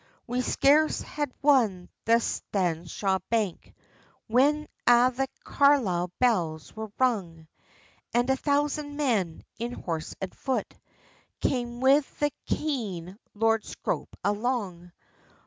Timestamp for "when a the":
4.25-5.27